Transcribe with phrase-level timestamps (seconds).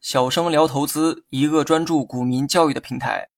[0.00, 3.28] 小生聊投资，一个专注股民教育的平台。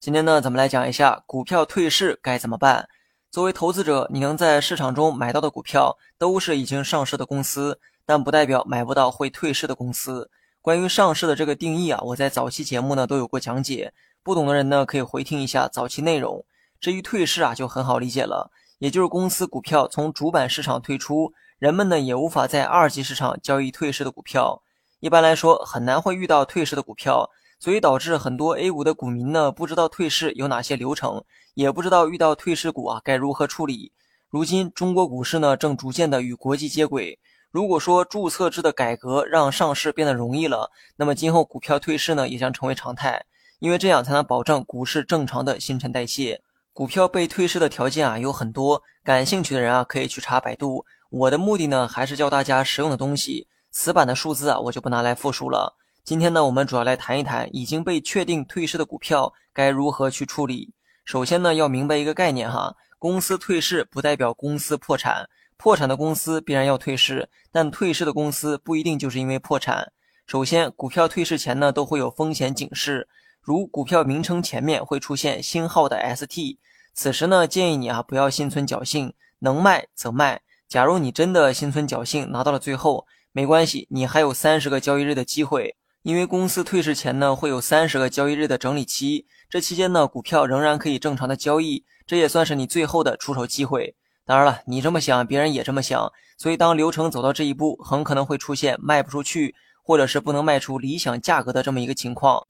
[0.00, 2.88] 今天呢，咱们来讲一下股票退市该怎么办。
[3.30, 10.30] 作为投资者，你能在市场中买到的股票都是已经上市的公司，但不代表买不到会退市的公司。
[10.62, 13.92] 关于上市的这个定义啊，我在早期节目呢都有过讲解，
[14.22, 16.44] 不懂的人呢可以回听一下早期内容。
[16.80, 21.32] 至于退市啊，就很好理解了，也就是公司股票从主板市场退出，
[21.62, 24.60] 人们呢也无法在二级市场交易退市的股票。
[24.98, 27.30] 一般来说，很难会遇到退市的股票，
[27.60, 31.22] 所以导致很多 A 股的股民呢不知道退市有哪些流程。
[31.54, 33.92] 也不知道遇到退市股啊该如何处理。
[34.28, 37.16] 如今中国股市呢正逐渐的与国际接轨。
[37.52, 43.24] 如果说注册制的改革让上市变得容易了，那么今后股票退市呢也将成为常态，
[43.60, 46.42] 因为这样才能保证股市正常的新陈代谢。
[46.72, 50.84] 股票被退市的条件啊有很多，感兴趣的人啊可以去查百度。
[51.12, 55.76] 我的目的呢还是教大家实用的东西，死板的数字啊我就不拿来复述了。
[56.02, 60.72] 今天呢我们主要来谈一谈已经被确定退市的股票该如何去处理。
[61.04, 65.28] 首先呢，要明白一个概念哈，公司退市不代表公司破产，
[65.58, 69.92] 破产的公司必然要退市，但退市的公司不一定就是因为破产。
[70.26, 73.06] 首先，股票退市前呢，都会有风险警示，
[73.42, 76.56] 如股票名称前面会出现星号的 ST，
[76.94, 80.40] 此时呢，建议你啊不要心存侥幸，能卖则卖。
[80.72, 85.76] 假如你真的心存侥幸拿到了最后，没关系，你还有三十个交易日的机会。
[86.02, 93.94] 因为公司退市前呢，会有三十个交易日的整理期，这期间呢，股票仍然可以正常的交易，这也算是你最后的出手机会。
[94.24, 102.46] 当然了，你这么想，别人也这么想，所以当流程走到这一步，很可能会出现卖不出去，或者是不能卖出理想价格的这么一个情况。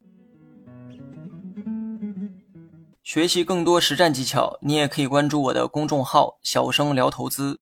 [3.03, 7.59] 学习更多实战技巧，你也可以关注我的公众号“小生聊投资”。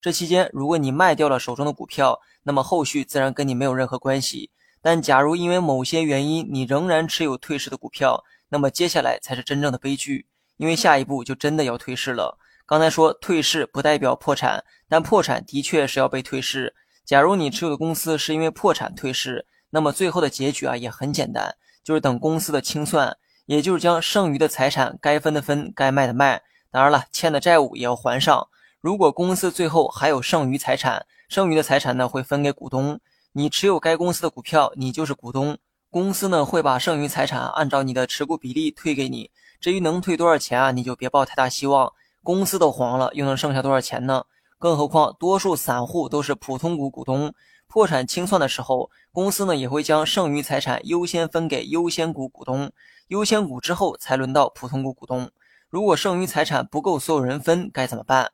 [0.00, 4.50] 这期间，如果你卖掉了手中的股票，那么后续自然跟你没有任何关系。
[4.80, 12.38] 但假如因为某些原因你仍然持有退市的股票，那么接下来才是真正的悲剧，因为下一步就真的要退市了。
[12.64, 16.74] 刚才说退市不代表破产，但破产的确是要被退市。
[17.04, 26.40] 假如你持有的公司是因为破产退市，那么最后的结局啊也很简单，就是等公司的清算，也就是将剩余的财产该分的分，该卖的卖，
[26.70, 28.48] 当然了，欠的债务也要还上。
[28.80, 32.98] 如果公司最后还有剩余财产，剩余的财产呢会分给股东。
[33.32, 35.58] 你持有该公司的股票，你就是股东。
[35.90, 39.30] 公司呢会把剩余财产按照你的持股比例退给你。
[39.60, 41.92] 至于能退多少钱啊，你就别抱太大希望。
[42.22, 44.24] 公司都黄了，又能剩下多少钱呢？
[44.58, 47.34] 更何况多数散户都是普通股股东。
[47.66, 52.72] 破产清算的时候，公司呢也会将剩余财产优先分给优先股股东，
[53.08, 55.30] 优先股之后才轮到普通股股东。
[55.68, 58.32] 如果剩余财产不够所有人分，该怎么办？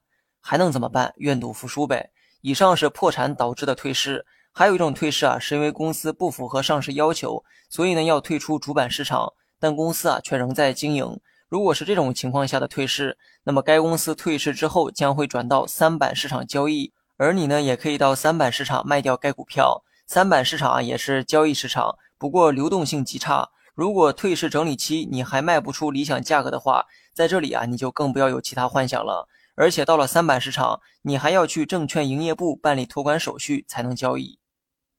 [0.49, 1.13] 还能怎么办？
[1.17, 2.09] 愿赌服输呗。
[2.41, 4.25] 以上是破产导致的退市。
[4.53, 11.19] 还有一种退市啊，是因为公司不符合上市要求，所以呢要退出主板市场，但公司啊却仍在经营。
[11.49, 19.83] 如果是这种情况下的退市，那么该公司退市之后将会转到三板市场交易，而你呢也可以到三板市场卖掉该股票。
[20.07, 23.49] 三板市场啊也是交易市场，不过流动性极差。
[23.75, 29.29] 如果退市整理期你还卖不出理想价格的话，在这里啊你就更不要有其他幻想了。
[29.57, 34.39] 而且到了三板市场，你还要去证券营业部办理托管手续才能交易。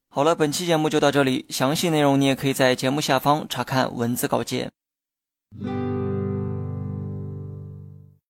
[0.09, 4.72] 好了，本期节目就到这里，详细内容你也可以在节目下方查看文字稿件。